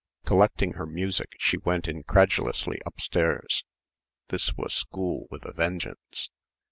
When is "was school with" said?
4.57-5.45